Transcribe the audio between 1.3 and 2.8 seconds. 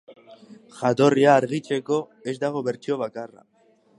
argitzeko ez dago